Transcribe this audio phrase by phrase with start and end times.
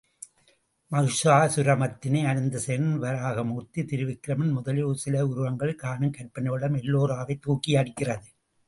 [0.91, 8.29] மகிஷாசுரமர்த்தினி, அனந்தசயனன், வராகமூர்த்தி, திருவிக்கிரமன் முதலிய சிலை உருவங்களில் காணும் கற்பனை வளம் எல்லோராவைத் தூக்கியடிக்கிறது.